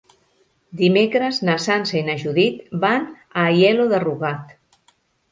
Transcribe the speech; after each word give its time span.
Dimecres 0.77 1.39
na 1.49 1.57
Sança 1.65 1.99
i 1.99 2.01
na 2.07 2.15
Judit 2.21 2.63
van 2.85 3.05
a 3.11 3.43
Aielo 3.51 3.85
de 3.93 3.99
Rugat. 4.05 4.57